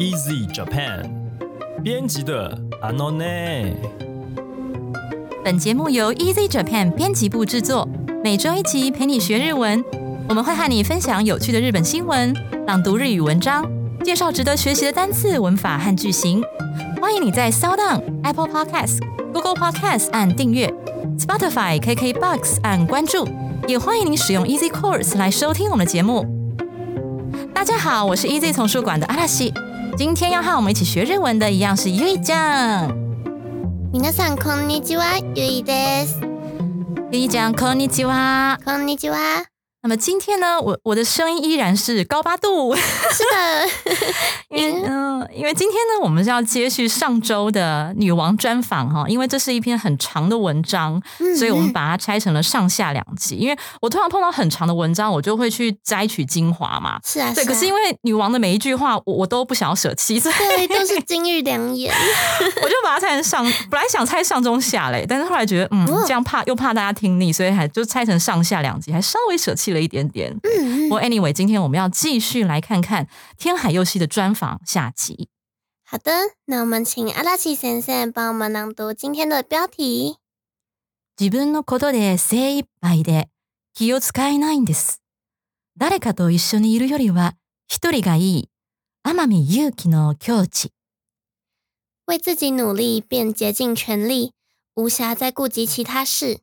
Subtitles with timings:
[0.00, 1.10] Easy Japan
[1.84, 3.74] 编辑的 Anone。
[5.44, 7.86] 本节目由 Easy Japan 编辑部制作，
[8.24, 9.84] 每周一集陪你学日文。
[10.26, 12.34] 我们会和你分享有趣的日本新闻、
[12.66, 13.62] 朗读日语文章、
[14.02, 16.42] 介绍值得学习的单词、文法和句型。
[16.98, 19.00] 欢迎你在 s o u n、Apple Podcast、
[19.34, 20.72] Google Podcasts 按订阅
[21.18, 23.28] ，Spotify、KKBox 按关注，
[23.68, 26.24] 也欢迎您使用 Easy Course 来收听我们的节目。
[27.52, 29.52] 大家好，我是 Easy 丛书馆的阿拉西。
[29.97, 33.05] 今天要和我们一起学日文的一样是ゆいちゃん。
[33.93, 36.19] 皆さんこんにちは、ゆいです。
[37.11, 38.59] ゆいちゃんこんにちは。
[38.65, 39.48] こんにちは。
[39.82, 43.96] 那么今天呢，我我的声音依然是高八度， 是的，
[44.50, 53.36] 因为嗯、因为今天呢，我们是要接续上周的女王专访哈，因为这是一篇很长的文章，嗯所以我们把它拆成了上下两集。
[53.36, 57.00] 因为我通常碰到很长的文章，我就会去摘取精华嘛。
[57.02, 61.94] 是啊，对，可是因为为女王的每一句话，我我都不想要舍弃，所以对都是金玉良言。
[62.62, 70.39] 我就把它拆成上，本来想拆上中下嘞，但是后来觉得，嗯，哦这样怕又怕大家听腻，所以还就拆成上下两集，还稍微舍弃了一点点。
[70.43, 75.29] 嗯不过 anyway，今天我们要继续来看看天海佑希的专访下集。
[75.83, 76.11] 好的，
[76.45, 80.17] 那我们请阿拉西先生帮我们朗读今天的标题。
[81.17, 83.27] 自分のことで精一杯で
[83.73, 85.01] 気を使えないんです。
[85.77, 87.35] 誰かと一緒にいるよりは
[87.67, 88.49] 一人がいい。
[89.03, 90.71] 天海祐希の境地。
[92.07, 94.33] 为自己努力便竭尽全力，
[94.75, 96.39] 无暇再顾及其他事。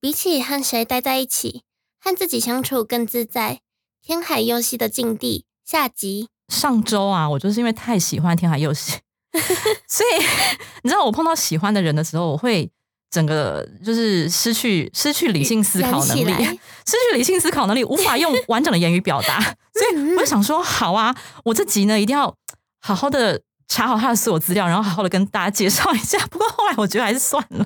[0.00, 1.62] 比起和谁待在一起，
[2.01, 3.59] 和自己相处更自在。
[4.01, 6.29] 天海佑希的境地下集。
[6.47, 8.93] 上周啊，我就是因为太喜欢天海佑希，
[9.87, 10.23] 所以
[10.81, 12.67] 你知道我碰到喜欢的人的时候，我会
[13.11, 16.31] 整个就是失去失去理性思考能力，
[16.87, 19.39] 失去理性思考能力，无法用完整的言语表达。
[19.41, 22.33] 所以我就想说，好啊，我这集呢一定要
[22.79, 26.17] 好好的查好他的所有资料，然后好好的跟大家介绍一下。
[26.27, 27.65] 不过后来我觉得还是算了，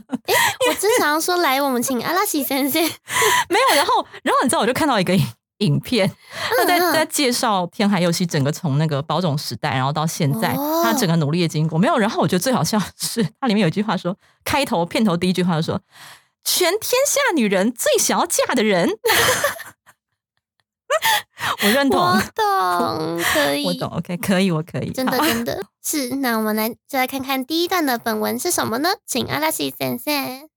[0.67, 2.81] 我真想要说，来，我们请阿拉西先生。
[3.49, 3.75] 没有。
[3.75, 5.25] 然后，然后你知道，我就看到一个影
[5.59, 6.11] 影片，
[6.57, 11.79] 他在嗯在介绍天海佑希整个从那个保种时代，然后到现在、哦他整个努力的经过。
[11.79, 14.13] 没有，然后我觉得最好笑的是，它里面有一句话说，
[14.43, 15.79] 开头片头第一句话就说，
[16.43, 18.89] 全天下女人最想要嫁的人。
[21.63, 26.15] 我认同，我懂，可以，我懂，OK，可以，我可以，真的真的是。
[26.15, 28.89] 那我们来就来看看第一段的本文是什么呢？
[29.05, 30.47] 请阿拉西先生。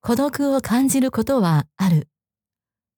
[0.00, 2.08] 孤独を感じることはある。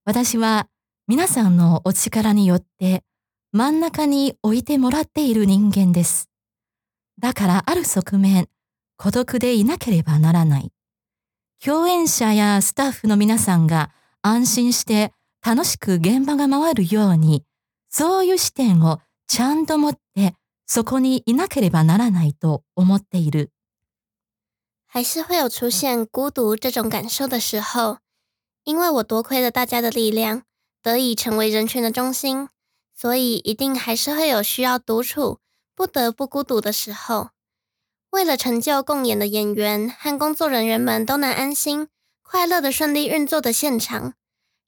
[0.04, 0.68] 私は
[1.08, 3.02] 皆さんのお力によって
[3.50, 6.28] 真ん中に置いてもらっている人間です。
[7.18, 8.48] だからある側面、
[8.96, 10.72] 孤独でいなければならない。
[11.64, 13.90] 共演者やスタッフの皆さんが
[14.22, 15.12] 安心して
[15.44, 17.44] 楽しく現場が回るように、
[17.88, 20.34] そういう視点をちゃんと持って
[20.71, 23.51] そこにいなければならないと思っている。
[24.85, 27.97] 还是会有出现孤独这种感受的时候，
[28.63, 30.43] 因为我多亏了大家的力量，
[30.81, 32.49] 得以成为人群的中心，
[32.95, 35.39] 所以一定还是会有需要独处、
[35.75, 37.29] 不得不孤独的时候。
[38.09, 41.89] 为了成就共演的演员和工作人员们都能安心、
[42.23, 44.13] 快乐的顺利运作的现场，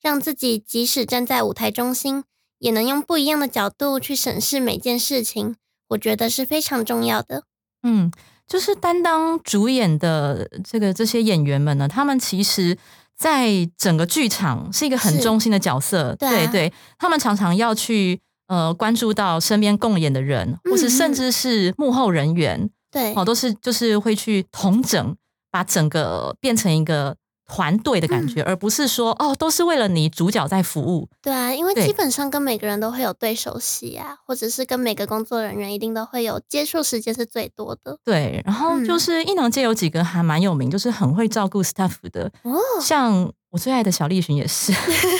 [0.02, 2.26] 让自己即使站在舞台中心，
[2.58, 5.56] 也能用不一样的角度去审视每件事情，
[5.89, 7.45] 我觉得是非常重要的。
[7.83, 8.11] 嗯，
[8.47, 12.77] 就是担当主演的这个这些演员们呢，他们其实
[13.17, 25.17] 在整个剧场是一个很中心的角色，对啊对他们常常要去呃关注到身边共演的人，或是嗯甚至是幕后人员，对，哦，都是就是会去同整，
[25.51, 27.15] 把整个变成一个
[27.46, 42.60] 团队的感觉，嗯而不是说哦都是为了你主角在服务，对啊，因为对基本上跟每个人都会有对手戏啊，或者是跟每个工作人员一定都会有接触时间是最多的对，然后嗯就是艺能界有几个还蛮有名，就是很会照顾 staff 的，哦。
[42.80, 44.72] 像我最爱的小栗旬也是，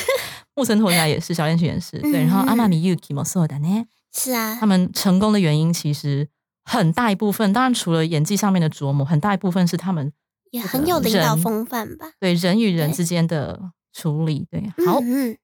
[0.54, 3.86] 木村拓哉也是，小栗旬也是，对，然后嗯阿玛米 Yuki もそうだね。
[4.14, 6.28] 是啊他，们成功的原因其实
[6.64, 10.14] 很大一部分，当然除了演技上面的琢磨，很大一部分是他们
[10.54, 12.12] 也这个很有领导人风范吧。
[12.20, 14.46] 对人与人对之间的处理。
[14.50, 15.38] 对，好，嗯，嗯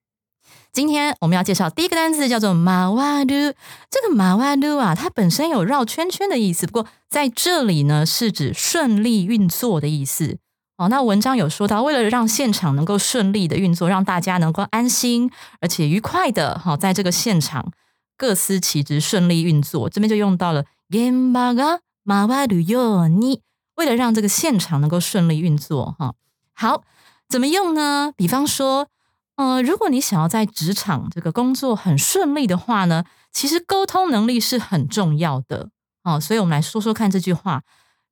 [0.72, 3.28] 今天我们要介绍第一个单词叫做马瓦鲁。
[3.28, 10.38] 这个马瓦鲁啊，它本身有绕圈圈的意思，不过在这里呢是指顺利运作的意思。
[10.78, 15.32] 哦，那文章有说到，为了让现场能够顺利的运作，让大家能够安心
[15.62, 17.72] 而且愉快的哈、在这个现场
[18.18, 19.90] 各司其职，顺利运作。
[19.90, 23.40] 这边就用到了現場が回るように，
[23.80, 26.16] 为了让这个现场能够顺利运作哈、
[26.54, 26.84] 好，
[27.28, 28.14] 怎么用呢？
[28.16, 28.88] 比方说，
[29.36, 35.70] 呃，如果你想要在职场这个工作很顺利的话呢，其实沟通能力是很重要的
[36.04, 36.20] 哦。
[36.20, 37.64] 所以我们来说说看这句话：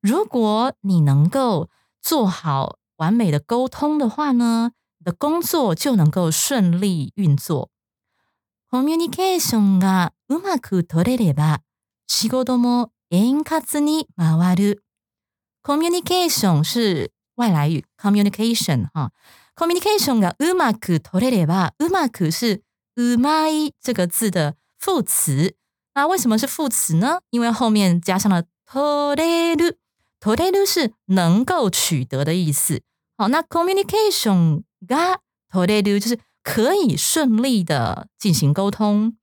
[0.02, 1.70] 如果你能够
[2.02, 7.70] 做好完美的沟通的话呢，你的工作就能够顺利运作。
[8.70, 11.60] コミュニケーションがうまく取れれば、
[12.08, 14.82] 仕事も円滑に回る。
[15.62, 19.10] communication 是外来语，communication 哈，
[19.56, 22.62] communication がうまく取れれば，うまく是
[22.96, 25.56] うまい这个字的副词。
[25.94, 27.20] 那为什么是副词呢？
[27.30, 28.78] 因为后面加上了取
[29.16, 29.76] れる，
[30.20, 32.82] 取れる是能够取得的意思。
[33.16, 35.18] 好，那 communication が
[35.52, 39.16] 取れる就是可以顺利的进行沟通。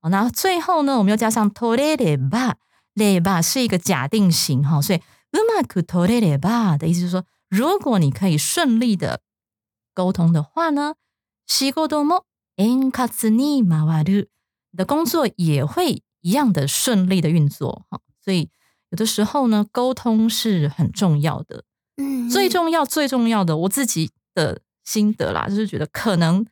[0.00, 2.54] 好，那最后呢，我们又加上取れれば，
[2.94, 5.00] れば是一个假定型哈，所以
[5.32, 9.20] うまく取れれば的意思就是说，如果你可以顺利的
[9.94, 10.94] 沟通的话呢，
[11.46, 12.24] 仕事も
[12.56, 14.28] 円滑に回る，
[14.70, 18.00] 你的工作也会一样的顺利的运作哈。
[18.24, 18.50] 所以
[18.90, 21.64] 有的时候呢，沟通是很重要的。
[21.96, 26.46] 嗯，最重要、最重要的，我自己的心得啦，就是觉得可能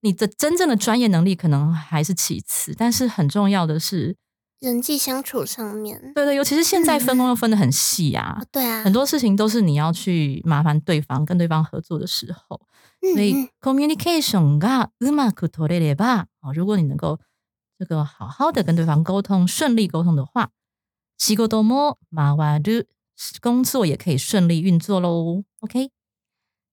[0.00, 4.16] 你的真正的专业能力可能还是其次，但是很重要的是，
[4.60, 12.60] 人际相处上面，对对，尤其是现在分工又分得很细啊，哦对啊，很多事情都是你要去麻烦对方、跟对方合作的时候，
[13.14, 17.18] 所以嗯嗯 communication がうまく取れれば，哦，如果你能够
[17.78, 20.50] 这个好好的跟对方沟通、顺利沟通的话，
[21.16, 22.86] 仕事も回る，
[23.40, 25.44] 工作也可以顺利运作喽。
[25.60, 25.90] OK。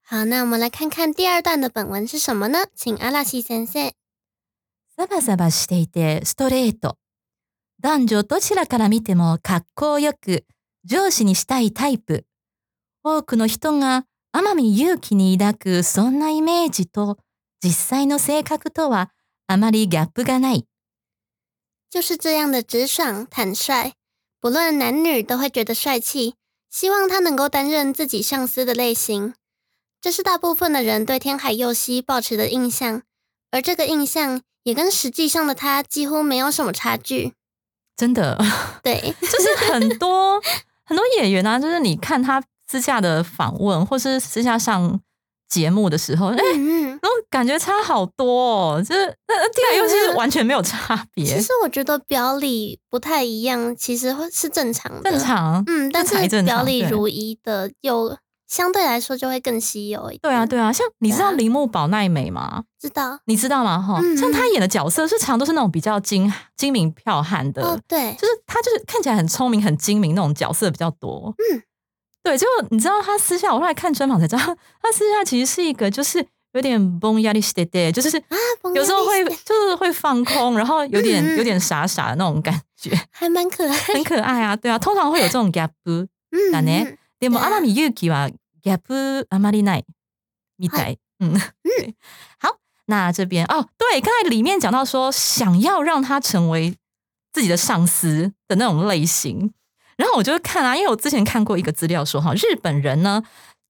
[0.04, 2.66] 好，那我们来看看第二段的本文是什么呢？
[2.76, 3.94] 请阿拉西先生。
[4.98, 6.98] サバサバしていてストレート。
[7.83, 10.45] 男女どちらから見ても格好よく
[10.85, 12.25] 上司にしたいタイプ。
[13.03, 17.19] 多くの人が天海祐希に抱くそんなイメージと
[17.61, 19.11] 実際の性格とは
[19.49, 20.65] あまりギャップがない。
[21.91, 23.95] 就是这样的直爽坦率，
[24.41, 26.35] 不论男女都会觉得帅气，
[26.71, 29.35] 希望他能够担任自己上司的类型。
[30.01, 33.03] 这是大部分的人对天海佑希抱持的印象，
[33.51, 37.35] 而这个印象也跟实际上的他几乎没有什么差距。
[37.97, 38.39] 真的，
[38.83, 40.41] 对， 就是很多
[40.85, 45.01] 很多演员啊，就是你看他私下的访问，或是私下上
[45.49, 46.99] 节目的时候，哎、嗯嗯。
[47.03, 55.11] 然后感觉差好多哦，就是那那天海佑希完全没有差别其，实我觉得表里不太一样，其实会是正常的。
[55.11, 55.19] 正。
[55.21, 55.63] 常。
[55.67, 58.17] 嗯，但是表里如一的，又
[58.52, 60.20] 相对来说就会更稀有一点。
[60.22, 62.64] 对啊，对啊，像你知道对啊铃木保奈美吗？
[62.80, 63.20] 知道。
[63.26, 63.78] 你知道吗？
[63.82, 71.34] 哈、嗯像她演的角色是常都是那种比较精精明剽悍的，哦，对，就是她就是看起来很聪明、很精明那种角色比较多。
[71.38, 71.62] 嗯，
[72.24, 74.40] 对，结果你知道她私下，我后来看专访才知道，
[74.82, 83.76] 她私下其实是一个就是有点崩压力的的，就是啊，崩有时候会压力就是会放空，然后有点嗯嗯有点傻傻的那种感觉， 还蛮可爱。
[83.76, 84.56] 很可爱啊。
[84.56, 85.70] 对啊，通常会有这种 gap。
[85.84, 86.08] 嗯
[86.52, 88.32] だね嗯でも对啊天海祐希は
[88.62, 89.86] ギャップあまりない
[90.60, 91.00] みたい。
[91.20, 91.34] 嗯
[91.64, 91.96] 对。
[92.40, 96.76] 好，那这边哦，对，刚才里面讲到说想要让他成为
[97.34, 99.54] 自己的上司的那种类型，
[99.96, 103.24] 然后我就看啊，因为我之前看过一个资料说哈，日本人呢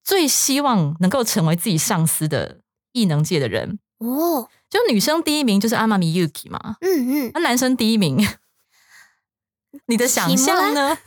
[0.03, 2.61] 最希望能够成为自己上司的
[2.93, 8.25] 异能界的人，哦，就女生第一名就是阿玛米 Yuki 嘛，嗯嗯那男生第一名，
[9.87, 10.97] 你的想象呢？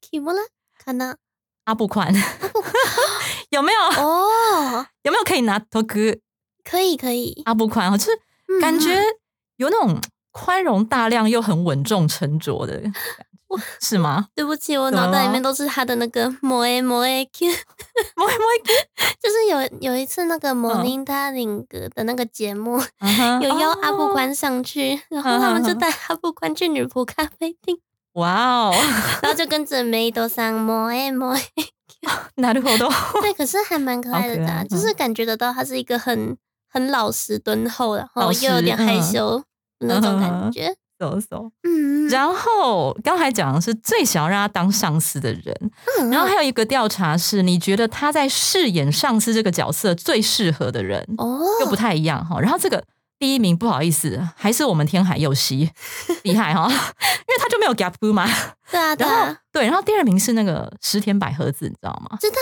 [0.00, 0.46] ，Kimura
[0.82, 1.16] 可能
[1.65, 2.11] 阿布宽
[3.49, 3.79] 有没有？
[4.03, 6.19] 哦，有没有可以拿 o k
[6.63, 7.97] 可以可以，阿布宽哦？
[7.97, 8.11] 就是
[8.47, 9.03] 嗯感觉嗯。
[9.57, 9.97] 有那种
[10.31, 14.27] 宽容大量又很稳重沉着的感觉，是吗？
[14.35, 17.47] 对不起，我脑袋里面都是他的那个摩 A 摩 A Q，
[18.17, 18.67] 摸一摸一
[19.21, 20.57] 就是有有一次那个嗯。
[20.57, 22.77] Morning Darling 的那个节目，
[23.41, 27.79] 有邀阿布哦，宽上去，然后他们就带阿布宽去女仆咖啡厅，
[28.14, 28.74] 哇哦，
[29.22, 31.40] 然后就跟着梅朵上摩 A 摩 A，
[32.36, 32.90] なるほど。
[33.20, 36.36] 对，可是还蛮可爱的啊，好可爱就是感觉得到他是一个很
[36.68, 39.38] 很老实敦厚，然后老实又有点害嗯羞
[39.78, 40.74] 的那种感觉。
[40.98, 52.38] 走走，嗯，然后刚才讲的是最想要让他当上司的人，嗯然后还有一个调查是，你觉得他在饰演上司这个角色最适合的人，哦，又不太一样哈。
[52.38, 52.84] 然后这个
[53.17, 55.71] 第一名不好意思，还是我们天海佑希
[56.23, 58.27] 厉害哈，因为他就没有 gap 嘛。
[58.69, 62.17] 对啊对然后啊，对，然后第二名是那个石田百合子，你知道吗？
[62.19, 62.37] 知道。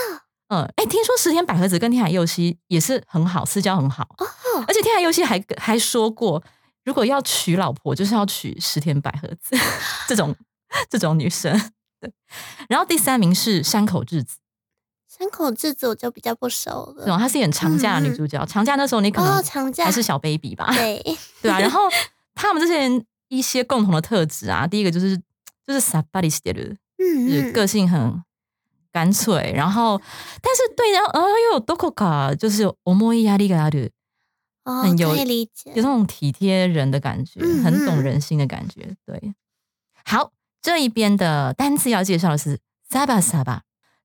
[0.49, 6.43] 嗯，哎，听说石田百合子跟天海佑希也是很好，私交很好，哦，而且天海佑希还还说过，
[6.83, 9.57] 如果要娶老婆，就是要娶石田百合子。
[10.07, 10.35] 这种
[10.89, 11.51] 这种女生。
[11.99, 12.11] 对，
[12.67, 14.37] 然后第三名是山口智子，
[15.12, 17.04] 山口智子我就比较不熟了。
[17.04, 17.18] 对吧？
[17.18, 21.02] 她是演长假的女主角，长假那时候你可哦，能长假还是小 baby 吧，对，
[21.42, 21.88] 对啊，然后
[22.34, 25.16] 他们这些人一些共同的特质啊，第一个就是
[25.66, 28.22] 就是萨巴里斯的人，就是嗯嗯，个性很
[28.92, 30.00] 干脆，然后
[30.42, 33.90] 但是对，然后呃又有多口卡，就是思いやりがある，
[34.64, 35.82] 哦，很有可以理解有那。
[35.82, 38.94] 种体贴人的感觉，嗯很懂嗯人心的感觉。
[39.06, 39.34] 对，
[40.04, 42.58] 好，这一边的单词要介绍的是
[42.90, 43.20] サバ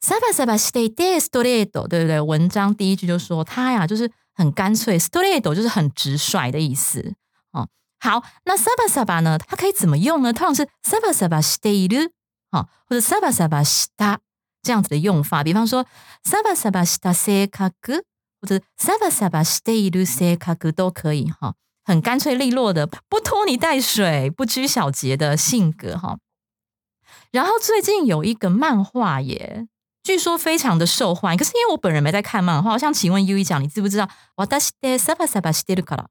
[0.01, 0.19] サバ。
[0.19, 2.19] サバサバしていてストレート，对不对？
[2.19, 7.15] 文章第一句就说他呀，就是很干脆，ストレート就是很直率的意思。
[7.51, 7.67] 哦，
[7.99, 9.37] 好，那サバサバ呢？
[9.37, 10.33] 它可以怎么用呢？
[10.33, 12.11] 通常是サバサバしている，
[12.51, 14.19] 哦，或者サバサバした
[14.61, 15.43] 这样子的用法。
[15.43, 15.85] 比方说，
[16.23, 18.03] サバサバした性格，
[18.41, 21.55] 或者サバサバしている性格都可以哈。
[21.85, 26.17] 很干脆利落的，不拖泥带水、不拘小节的性格哈。
[27.31, 29.67] 然后最近有一个漫画耶，
[30.07, 31.37] 据说非常的受欢迎。
[31.37, 34.09] 可是因为我本人没在看漫画，我想请问 U 一讲，你知不知道？
[34.35, 36.09] 私でサバサバしてるから。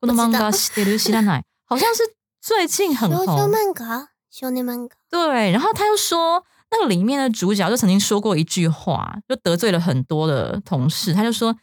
[0.00, 1.42] この漫画知ってる知らない？
[1.66, 2.02] 好像是
[2.42, 3.50] 最近很修修红。
[3.50, 4.94] 漫画，修那漫画。
[5.08, 11.14] 对，然后他又说，那个里面的主角就曾经说过一句话，就得罪了很多的同事。
[11.14, 11.56] 他就说：“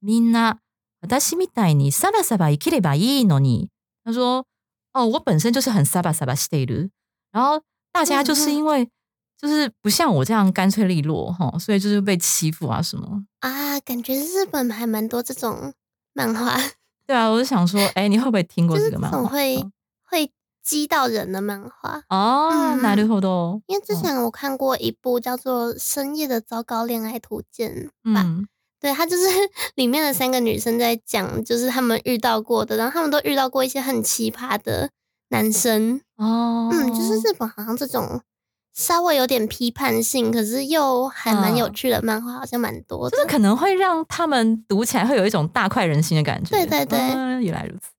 [0.00, 0.58] みんな
[1.00, 3.70] 私みたいにサバサバ生きればいいのに。”
[4.06, 4.44] 他说：“
[4.92, 6.90] 哦，我本身就是很サバサバしている，
[7.32, 7.62] 然后
[7.92, 8.88] 大家就是因为
[9.42, 13.24] 就是不像我这样干脆利落哈，所以就是被欺负啊什么。
[13.40, 15.72] 啊，感觉日本还蛮多这种
[16.12, 16.60] 漫画，
[17.06, 19.18] 对啊，我就想说，哎，你会不会听过就是这这个漫画？
[19.18, 19.64] 种会
[20.02, 22.02] 会激到人的漫画。
[22.08, 23.62] 哦，嗯なるほど。
[23.66, 28.48] 因为之前我看过一部叫做《深夜的糟糕恋爱图鉴》吧，嗯，
[28.80, 29.22] 对，它就是
[29.76, 34.90] 里面的三个女生在讲，就是她们遇到过的，然后她们都遇到过一些很奇葩的
[35.28, 36.00] 男生。
[36.16, 38.20] 哦，嗯，就是日本好像这种
[38.73, 43.15] 稍微有点批判性，可是又还蛮有嗯趣的漫画，好像蛮多的。
[43.15, 46.49] 就是可能会让他们读起来会有一种大快人心的感觉。
[46.55, 47.91] 对对对啊原来如此。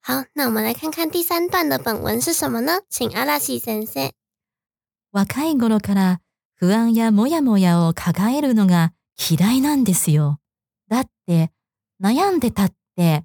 [0.00, 2.80] 好，那我们来看看第三段的本文是什么呢？
[2.88, 4.10] 请阿拉西先生。
[5.12, 6.20] 若い頃から
[6.54, 10.38] 不安やモヤモヤを抱えるのが嫌いなんですよ。
[10.88, 11.50] だって
[12.00, 13.24] 悩んでたって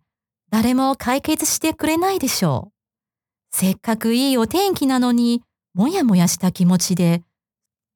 [0.49, 3.55] 誰も解決してくれないでしょう。
[3.55, 5.41] せっかくいいお天気なのに
[5.74, 7.24] もやもやした気持ちで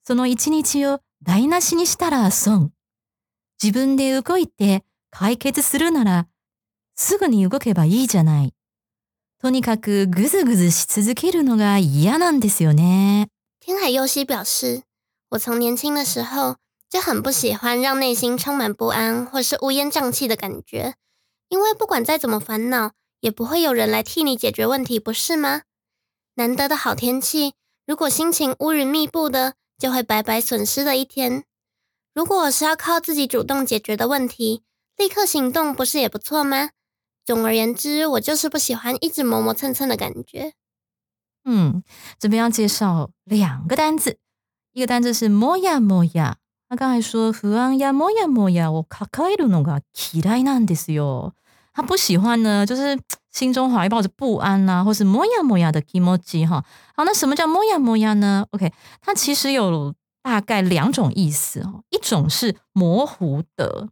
[0.04, 2.72] その一日を台無しにしたら損。
[3.62, 6.28] 自分で動いて解決するなら
[6.96, 8.54] すぐに動けばいいじゃない。
[9.40, 13.28] とにかくぐずぐずし続けるのが嫌なんですよね。
[13.60, 14.84] 天海佑希表示，
[15.30, 16.58] 我从年轻的时候
[16.90, 20.96] 就很不喜欢让内心充满不安或是乌烟瘴气的感觉，
[21.50, 25.63] 因为不管再怎么烦恼，也不会有人来替你解决问题，不是吗？
[26.36, 27.54] 难得的好天气，
[27.91, 31.45] 如果心情乌云密布的，就会白白损失了一天。
[32.15, 34.62] 如果是要靠自己主动解决的问题，
[34.97, 36.71] 立刻行动不是也不错吗？
[37.25, 40.55] 总而言之，我就是不喜欢一直磨磨蹭蹭的感觉。
[41.45, 41.83] 嗯，
[42.19, 44.19] 这边要介绍两个单字，
[44.73, 46.37] 一个单字是もやもや。
[46.69, 51.35] 他刚才说不安やもやもやを抱えるのが嫌いなんですよ。
[51.73, 52.99] 他不喜欢呢，就是
[53.33, 56.65] 心中怀抱着不安呐、或是もやもや的 emoji 哈。
[56.95, 58.47] 好，那什么叫もやもや呢？
[58.50, 58.73] OK，
[59.03, 63.88] 它其实有大概两种意思哦，一种是模糊的，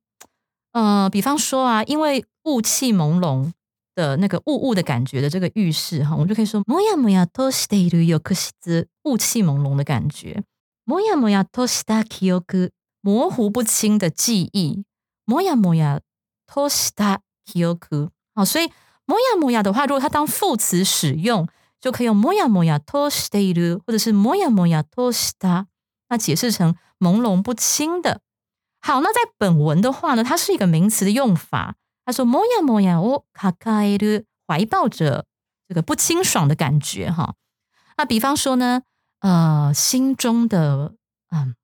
[0.73, 3.53] 呃，比方说啊，因为雾气朦胧
[3.95, 10.43] 的那个雾雾的感觉的这个浴室哈，我们就可以说もやもやとしている浴室，雾气朦胧的感觉。
[10.87, 12.71] もやもやとした記憶，
[13.03, 14.85] 模糊不清的记忆。
[15.27, 16.01] もやもや
[16.47, 18.67] とした 記憶，好，所以
[19.07, 21.47] もやもや的话，如果它当副词使用，
[21.81, 25.67] 就可以用もやもやとしている，或者是もやもやとした，
[26.09, 28.21] 那解释成朦胧不清的。
[28.81, 31.77] 好，那在本文的话呢，它是一个名词的用法。
[32.07, 35.25] 他说もやもやを抱える，怀抱着
[35.67, 37.35] 这个不清爽的感觉哈。
[37.97, 38.83] 那比方说呢，
[39.21, 40.95] 呃，心中的
[41.31, 41.55] 嗯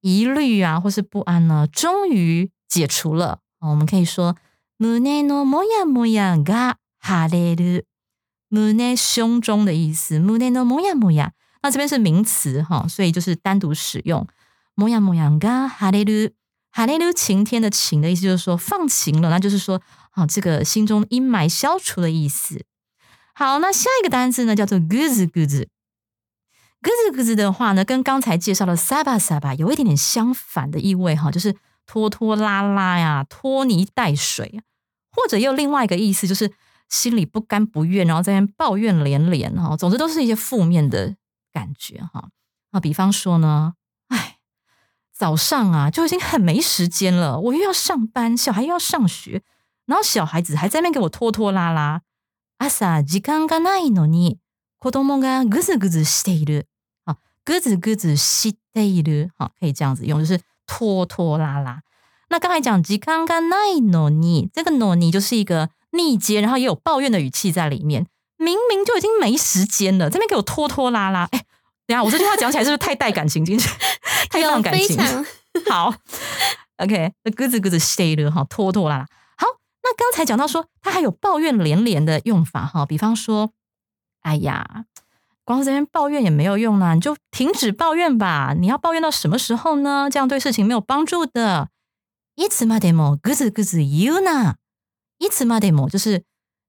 [0.00, 3.38] 疑虑啊，或是不安呢，终于解除了。
[3.60, 4.36] 哦我们可以说
[4.80, 7.86] 胸のもやもやが晴れる。
[8.50, 11.32] 胸胸中的意思，胸のもやもや。
[11.62, 14.26] 那这边是名词哈，所以就是单独使用。
[14.76, 16.34] もやもやが晴れる。
[16.70, 22.64] 晴れる晴天的晴的意思就是说放晴了，那就是说啊，这个心中阴霾消除的意思。
[23.34, 25.68] 好，那下一个单字呢叫做ぐずぐず。
[26.82, 34.60] ぐずぐず的话呢，跟刚才介绍的サバサバ有一点点相反的意味哈，就是拖拖拉拉呀，拖泥带水，
[35.12, 36.52] 或者也有另外一个意思，就是
[36.88, 39.76] 心里不甘不愿，然后在那边抱怨连连哈。
[39.76, 41.16] 总之都是一些负面的
[41.52, 42.30] 感觉哈。
[42.70, 43.74] 啊，比方说呢，
[44.08, 44.38] 哎，
[45.12, 49.42] 早上啊就已经很没时间了，我又要上班，小孩又要上学，
[49.86, 52.02] 然后小孩子还在那边给我拖拖拉拉。
[52.58, 54.38] 朝時間がないのに
[54.78, 56.66] 子供がぐずぐずしている。
[57.04, 59.30] 好，ぐずぐずしている。
[59.36, 61.82] 好，可以这样子用，就是拖拖拉拉。
[62.30, 68.06] 那刚才讲時間がないのに，这个のに就是一个逆接，然后也有抱怨的语气在里面。
[68.36, 71.28] 明明就已经没时间了，这边给我拖拖拉拉。
[71.30, 71.44] 哎，
[71.86, 73.70] 等下我这句话讲起来是不是太带感情进去？
[74.28, 74.98] 太放感情。
[75.70, 75.94] 好，
[76.78, 79.06] OK，那咯吱咯吱 stay 了哈，拖拖拉拉。
[79.38, 79.46] 好，
[79.82, 83.52] 那刚才讲到说，他还有抱怨连连的用法哈，比方说，
[84.22, 84.84] 哎呀，
[85.44, 88.52] 光是这边抱怨也没有用啦，你就停止抱怨吧。
[88.58, 90.10] 你要抱怨到什么时候呢？
[90.10, 91.68] 这样对事情没有帮助的。
[92.40, 94.56] いつまでもぐずぐず言うな。
[95.18, 96.24] いつまでも就是。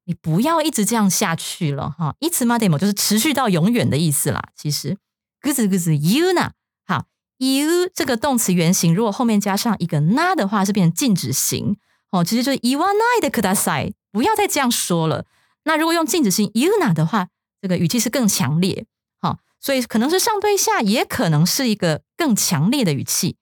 [0.09, 2.15] 你不要一直这样下去了哈！
[2.19, 4.41] 一直 mademo 就是持续到永远的意思啦。
[4.55, 4.97] 其实，
[5.41, 6.53] g 子 z 子 you 呢？
[6.85, 7.07] 好，
[7.39, 11.75] you 这个动词原形，如果后面加上一个 na 的话，是变成禁止型
[12.11, 12.23] 哦。
[12.23, 15.25] 其实就是 iwa nai 的 kudasai，不要再这样说了。
[15.65, 17.27] 那如果用禁止型 you na 的话，
[17.61, 18.85] 这个语气是更强烈。
[19.19, 23.35] 好，所以可能是上对下，也可能是一个更强烈的语气。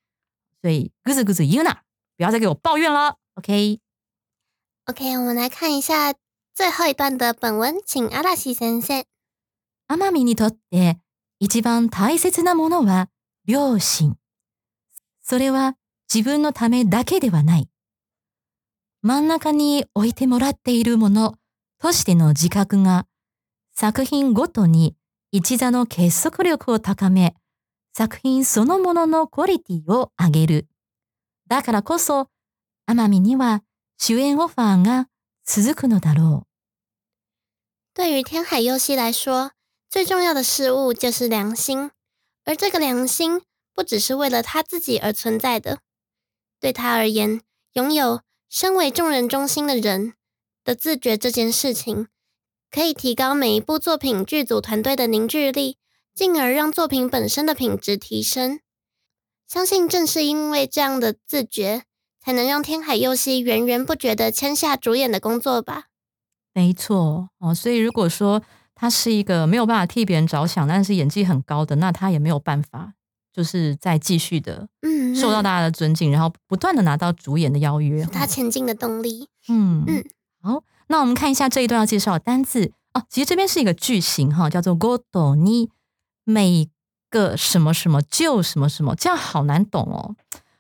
[0.63, 1.75] 所以 g 子 z 子 you na，
[2.20, 3.16] 不要再给我抱怨了。
[3.36, 6.12] OK，OK，我们来看一下。
[6.54, 9.06] 最後一段的本文，请嵐先生。
[9.88, 10.98] 奄美にとって
[11.38, 13.08] 一番大切なものは
[13.46, 14.16] 両親。
[15.22, 15.78] それは
[16.12, 17.70] 自分のためだけではない。
[19.00, 21.36] 真ん中に置いてもらっているもの
[21.78, 23.06] としての自覚が
[23.72, 24.94] 作品ごとに
[25.32, 27.34] 一座の結束力を高め、
[27.96, 30.66] 作品そのもののクオリティを上げる。
[31.49, 32.27] だからこそ、
[32.87, 33.63] 奄美には
[33.97, 35.07] 主演オファーが
[35.45, 36.47] 続くのだろう。
[37.93, 39.51] 对于天海佑希来说，
[39.89, 41.91] 最重要的事物就是良心，
[42.43, 43.41] 而这个良心
[43.73, 45.79] 不只是为了他自己而存在的。
[46.59, 47.41] 对他而言，
[47.73, 50.13] 拥有身为众人中心的人
[50.63, 52.07] 的自觉这件事情，
[52.71, 55.77] 可以提高每一部作品剧组团队的凝聚力，
[56.13, 58.59] 进而让作品本身的品质提升。
[59.50, 61.82] 相信正是因为这样的自觉，
[62.20, 65.86] 才能让天海佑希源源不绝的签下主演的工作吧。
[66.54, 68.40] 没错哦，所以如果说
[68.76, 72.92] 他是一个没有办法替别人着想，但是演技很高的，那他也没有办法，
[73.32, 79.28] 就是再继续的，嗯，受到大家的尊敬，然后不断的拿到主演的邀约，他前进的动力。
[79.48, 80.04] 嗯嗯，
[80.40, 85.70] 好，那我们看一下这一段要介绍的单字哦，其实这边是一个句型哈，叫做 “godo ni”，
[86.22, 86.68] 每
[87.09, 90.15] 个什么什么就什么什么，这样好难懂哦。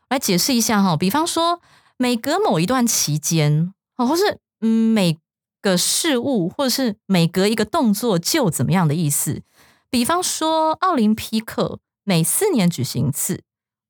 [0.09, 1.61] 来解释一下哈，比方说
[1.97, 5.19] 每隔某一段期间，哦，或是嗯每。
[5.65, 9.41] 个事物，或者是每隔一个动作就怎么样的意思？
[9.89, 13.41] 比方说，奥林匹克每四年举行一次，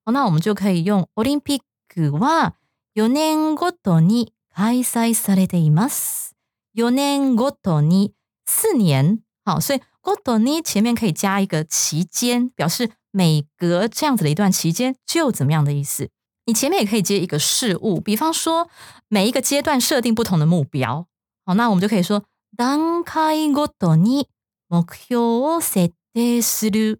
[0.05, 1.59] 哦，那我们就可以用オリンピッ
[1.89, 2.53] クは
[2.93, 6.33] 四年ごとに開催されています。
[6.73, 8.13] 四年ごとに
[8.45, 16.09] 四年， 好，所以ごとに前面可以加一个期间，表示每隔这样子的一段期间就怎么样的意思。
[16.45, 18.69] 你前面也可以接一个事物，比方说
[19.07, 21.07] 每一个阶段设定不同的目标。
[21.45, 22.23] 好，那我们就可以说
[22.55, 24.27] 段階ごとに
[24.67, 26.99] 目標を設定する。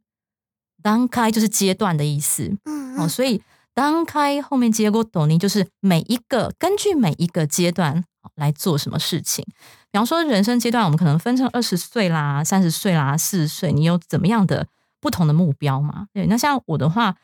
[0.81, 2.57] 段階就是阶段的意思。
[2.65, 3.41] 嗯，好，所以
[3.73, 8.03] 段階后面接过とに就是每一个根据每一个阶段
[8.34, 9.44] 来做什么事情。
[9.90, 14.66] 比方说人生阶段，我们可能分成二十岁啦、三十岁啦、四十岁，你有怎么样的
[15.00, 16.06] 不同的目标吗？
[16.12, 17.16] 对，那像我的话，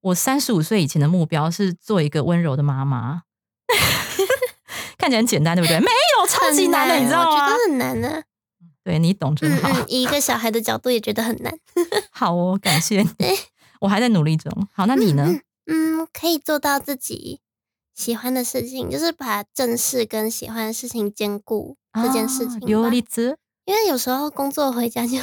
[0.00, 3.22] 我三十五岁以前的目标是做一个温柔的妈妈。
[4.96, 5.78] 看起来很简单，对不对？
[5.80, 7.30] 没有超级难的，你知道吗？
[7.30, 8.22] 我觉得很难呢。
[8.84, 9.84] 对你懂真好。
[9.88, 11.52] 以一个小孩的角度也觉得很难。
[12.10, 13.08] 好哦，感谢你。
[13.80, 14.50] 我还在努力中。
[14.72, 15.26] 好，那你呢？
[15.66, 17.40] 嗯，可以做到自己
[17.94, 22.60] 喜欢的事情，就是把正事跟喜欢的事情兼顾这件事情。
[22.66, 23.38] 有例子？
[23.64, 25.16] 因为有时候工作回家就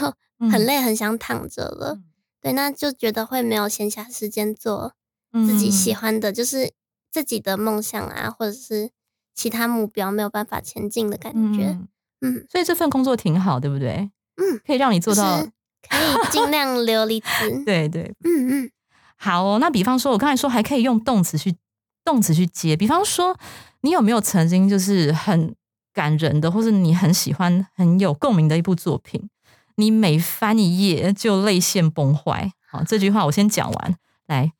[0.49, 1.99] 很累，很想躺着了。
[2.41, 4.93] 对，那就觉得会没有闲暇时间做
[5.33, 6.71] 自己喜欢的，就是
[7.11, 8.89] 自己的梦想啊，或者是。
[9.33, 11.79] 其他目标没有办法前进的感觉，
[12.19, 14.11] 嗯，所以这份工作挺好，对不对？
[14.35, 15.41] 嗯，可以让你做到，
[15.89, 17.63] 可以尽量留离 子。
[17.65, 18.71] 对对，嗯嗯，
[19.15, 19.57] 好哦。
[19.57, 21.55] 那比方说，我刚才说还可以用动词去
[22.04, 23.38] 动词去接，比方说，
[23.80, 25.54] 你有没有曾经就是很
[25.92, 29.28] 感人的，或者你很喜欢、很有共鸣的一部作品，
[29.76, 32.52] 你每翻一页就泪腺崩坏？
[32.68, 33.96] 好，这句话我先讲完，
[34.26, 34.52] 来，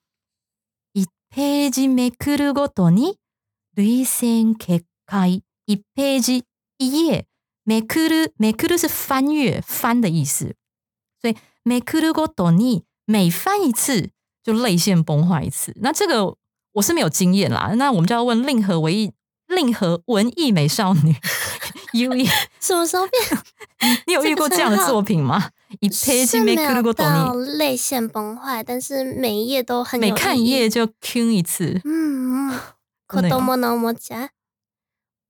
[0.93, 3.17] 一ページめくるごとに。
[3.77, 6.45] 累戦結開一ページ
[6.79, 7.27] 一页，
[7.67, 10.55] めくるめくる是翻阅翻的意思，
[11.21, 14.12] 所以めくるごとに每翻一次
[14.43, 15.75] 就泪腺崩坏一次。
[15.83, 16.39] 那这个
[16.74, 17.74] 我是没有经验啦。
[17.76, 19.12] 那我们就要问令和唯艺
[19.48, 21.16] 令和文艺美少女
[21.94, 22.26] U E
[22.60, 23.22] 什么时候变？
[24.08, 25.50] 你有遇过这样的作品吗？
[25.80, 27.06] 一拍即没哭过，懂
[27.42, 31.82] 你泪腺崩坏，但是每一页都很每看一页就 Q 一次。
[31.84, 32.58] 嗯，
[33.08, 34.30] 可多么那么假，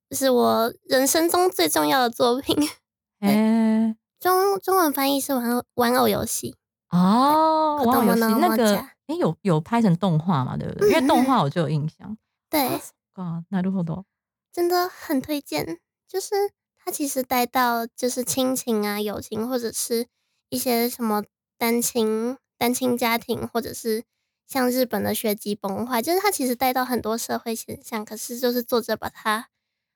[0.09, 2.57] 这是我人生中最重要的作品。
[3.21, 6.55] 哎、中中文翻译是玩玩偶游戏
[6.89, 8.93] 哦，可多么那么假。
[9.10, 9.14] もちゃ。
[9.14, 10.56] 哎、有有拍成动画嘛？
[10.56, 10.88] 对不对？
[10.90, 12.16] 因为动画我就有印象。
[12.48, 12.68] 对，
[13.14, 14.04] 啊，なるほど。
[14.52, 15.78] 真的很推荐。
[16.08, 16.34] 就是
[16.82, 20.06] 它其实带到就是亲情啊、友情，或者是
[20.50, 21.24] 一些什么
[21.58, 24.04] 单亲单亲家庭，或者是
[24.46, 28.04] 像日本的学籍崩坏，就是它其实带到很多社会现象。
[28.04, 29.48] 可是就是作者把它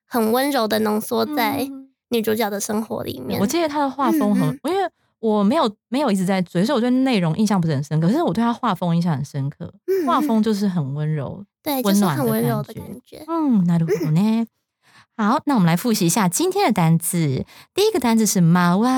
[0.05, 3.39] 很温柔的浓缩在嗯女主角的生活里面。
[3.39, 4.91] 我记得他的画风很，嗯因为
[5.25, 8.07] 我没有没有一直在追，所以我对内容印象不是很深刻。
[8.07, 11.45] 可是我对他画风印象很深刻，嗯画风就是很温柔。
[11.63, 13.25] 对，就是温暖的很温柔的感觉感觉。
[13.27, 14.47] 嗯，なるほどね。
[15.15, 17.45] 好，那我们来复习一下今天的单字。
[17.75, 18.45] 第一个单字是回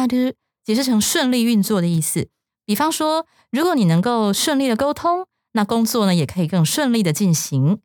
[0.08, 2.30] る，解释成顺利运作的意思。
[2.66, 7.80] 比方说，如果你能够顺利的沟通，那工作呢也可以更顺利的进行。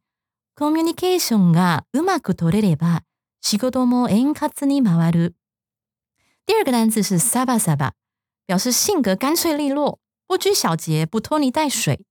[0.54, 3.02] コミュニケーションがうまく取れれば、
[3.40, 5.34] 仕事も円滑に回る。
[6.46, 7.92] 第二个单字是サバサバ，
[8.46, 12.04] 表示性格干脆利落，不拘小节，不拖泥带水。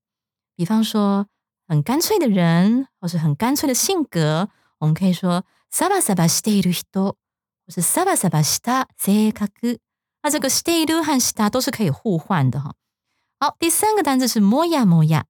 [0.55, 1.27] 比方说，
[1.67, 7.15] 很干脆的人，或是很干脆的性格，我们可以说サバサバしている人，
[7.65, 9.77] 或是サバサバした性格。
[10.23, 12.73] 那这个している和した都是可以互换的哈。
[13.39, 15.23] 好，第三个单字是もやもや，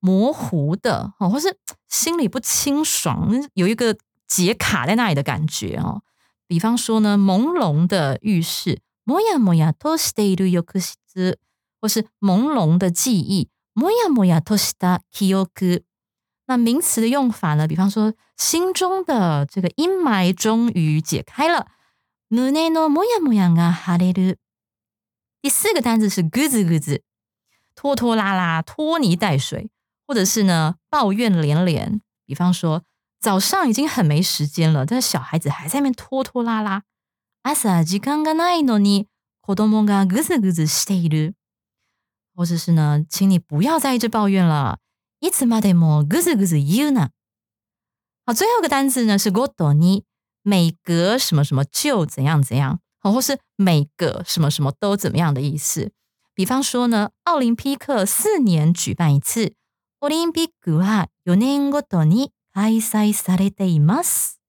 [0.00, 1.56] 模糊的哦，或是
[1.88, 6.02] 心里不清爽，有一个结卡在那里的感觉哦。
[6.48, 11.38] 比方说呢，朦胧的浴室， もやもやとしている浴室，
[11.80, 15.82] 或是朦胧的记忆，もやもやとした記憶。
[16.46, 17.66] 那名词的用法呢？
[17.66, 21.66] 比方说，心中的这个阴霾终于解开了，
[22.28, 24.38] 胸のもやもやが晴れる。
[25.42, 27.02] 第四个单词是ぐずぐず，
[27.74, 29.70] 拖拖拉拉、拖泥带水，
[30.06, 32.00] 或者是呢抱怨连连。
[32.26, 32.82] 比方说，
[33.20, 36.82] 早上已经很没时间了，但是小孩子还在那边拖拖拉拉。
[37.47, 39.07] 朝時間がないのに
[39.41, 41.35] 子供がぐずぐずしている。
[42.35, 44.79] 或者是呢，请你不要再一直抱怨了。
[45.21, 47.11] いつまでもぐずぐず言うな。
[48.25, 50.05] 好，最后一个单字呢是ごとに，
[50.41, 55.91] 每隔什么什么就怎样怎样，好，或是每个什么什么都怎么样的意思。
[56.33, 59.53] 比方说呢，奥林匹克四年举办一次，
[59.99, 64.39] オリンピックは4年ごとに開催されています。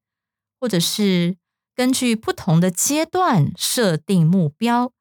[0.58, 1.36] 或者是
[1.75, 4.91] 根据不同的阶段设定目標、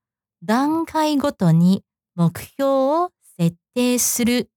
[0.45, 1.83] 段階ごとに
[2.15, 4.49] 目標を設定する。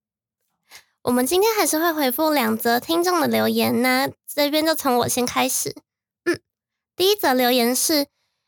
[1.02, 5.76] 我们今天还是会回复两则听众的留言，那这边就从我先开始。
[6.24, 6.40] 嗯，
[6.96, 8.08] 第一则留言是：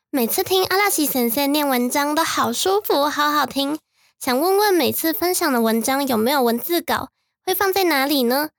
[0.10, 3.78] 每次听阿拉西先生念文章都好舒服，好好听。
[4.18, 7.10] 想问问每次分享的文章有没有文字稿？
[7.44, 8.52] 会放在哪里呢？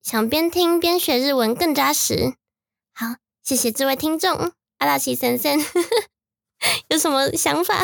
[0.00, 2.34] 想边听边学日文更扎实。
[3.47, 5.57] 好，谢谢这位听众阿拉西先生，
[6.91, 7.81] 有什么想法？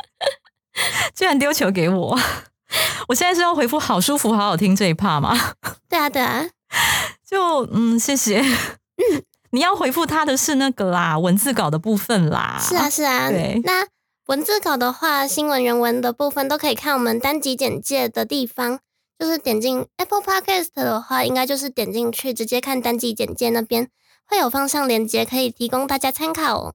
[1.14, 2.18] 居然丢球给我！
[3.08, 5.36] 我现在是要回复“好舒服，好好听”这一趴吗？
[5.86, 6.48] 对啊，对啊，
[7.28, 8.42] 就嗯，谢谢。
[9.50, 12.58] 你要回复他的是那个啦，文字稿的部分啦。
[12.58, 13.28] 是啊，是啊。
[13.28, 13.86] 对那
[14.28, 18.78] 文字稿的话，新闻原文的部分都可以看我们单集简介的地方，
[19.18, 23.90] 就是点进 Apple Podcast 的话，应该就是点进去直接看单集简介那边
[24.30, 26.72] 会有方向链接，可以提供大家参考。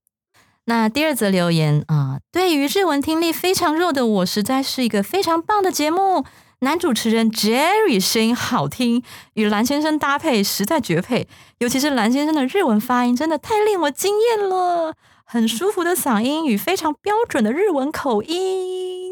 [0.65, 6.25] 那第二则留言啊、对于日文听力非常弱的我，实在是一个非常棒的节目。
[6.59, 9.03] 男主持人 Jerry 声音好听，
[9.35, 11.29] 与蓝先生搭配实在绝配。
[11.59, 19.11] 尤其是蓝先生的日文发音，真的太令我惊艳了，很舒服的嗓音与非常标准的日文口音。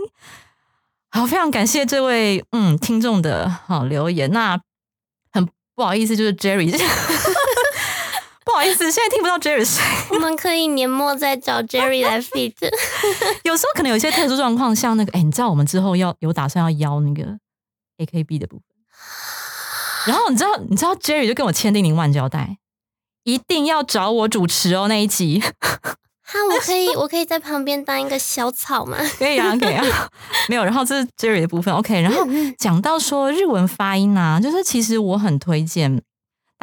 [1.12, 4.32] 好，非常感谢这位嗯听众的好留言。
[4.32, 4.60] 那
[5.32, 6.72] 很不好意思，就是 Jerry，
[8.46, 9.66] 不好意思，现在听不到 Jerry。
[10.10, 12.54] 我们可以年末再找 Jerry 来 fit。
[13.44, 17.38] 有时候可能有一些特殊状况，像那个，哎、你知道我们之后要有打算要邀那个
[17.98, 18.66] AKB 的部分，
[20.08, 22.58] 然后你知道，你知道 Jerry 就跟我千叮咛万交代，
[23.24, 28.98] 一定要找我主持哦那一集，哈，我可以， 我可以在旁边当一个小草吗？
[29.18, 30.10] 可以啊，可以啊，
[30.50, 32.26] 没有，然后这是 Jerry 的部分，OK，然后
[32.58, 36.02] 讲到说日文发音啊，就是其实我很推荐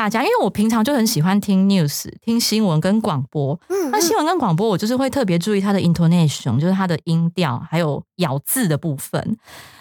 [0.00, 3.60] 大家，因为我平常就很喜欢听 news、听新闻跟广播。
[3.68, 9.36] 嗯，那新闻跟广播，我就是会特别注意它的 intonation，就是它的音调，还有咬字的部分。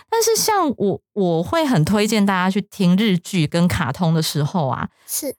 [0.09, 5.33] 但是像我，我会很推荐大家去听日剧跟卡通的时候啊，是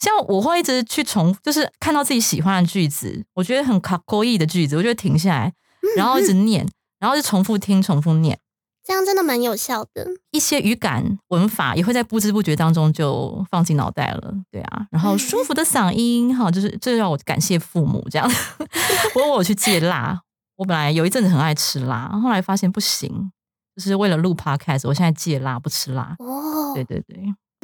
[0.00, 5.52] 像我会一直去重，就是看到自己喜欢的句子，我觉得很卡勾意的句子，我就会停下来，
[5.96, 6.68] 然后一直念，
[6.98, 8.36] 然后就重复听、重复念。
[8.84, 10.06] 这样真的蛮有效的。
[10.30, 14.86] 一些语感、文法也会在不知不觉当中就放进脑袋了，对啊。
[14.90, 18.30] 然后舒服的 嗓音，哈，就是这让我感谢父母这样。
[19.14, 20.20] 不过我去戒辣，
[20.56, 23.32] 我本来有一阵子很爱吃辣，后来发现不行，
[23.74, 26.14] 就是为了录 podcast，我现在戒辣不吃辣。
[26.18, 27.16] 哦，对对对。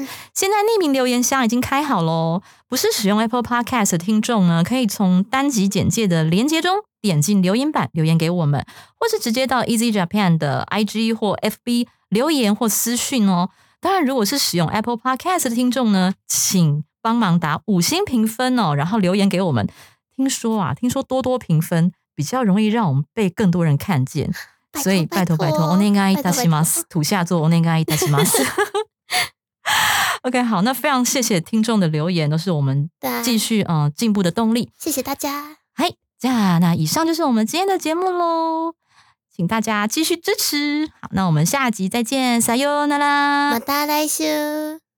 [0.33, 8.65] 现在匿名留言箱已经开好喽，不是使用 Apple Podcast 的听众呢，可以从单集简介的连接中点进留言板留言给我们，
[8.99, 13.49] 或是直接到 Easy Japan 的 IG 或 FB 留言或私讯哦。
[13.79, 19.67] 当然，如果是使用 Apple Podcast 的听众呢，请帮忙打五星评分哦，然后留言给我们。
[20.13, 24.29] 听说啊，听说多多评分比较容易让我们被更多人看见，
[24.71, 28.43] 拜所以拜托拜托，お願いいたします，土下座お願いいたします。
[30.22, 32.90] OK，好，那非常谢谢听众的留言，都是我们
[33.22, 34.70] 继续嗯、呃进步的动力。
[34.78, 38.74] 谢谢大家，嗨，这样那以上就是我们今天的节目喽，
[39.34, 40.90] 请大家继续支持。
[41.00, 43.60] 好，那我们下集再见，撒哟那拉ま。
[43.60, 44.89] た来週。